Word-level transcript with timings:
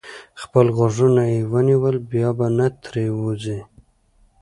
خپل 0.41 0.65
غوږونه 0.75 1.23
یې 1.33 1.39
ونیول؛ 1.51 1.95
بیا 2.11 2.29
به 2.37 2.47
نه 2.57 2.67
تېروځي. 2.83 3.59